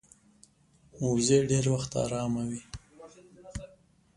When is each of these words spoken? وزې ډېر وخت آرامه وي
وزې 1.09 1.37
ډېر 1.49 1.65
وخت 1.73 1.91
آرامه 2.03 2.43
وي 2.49 2.61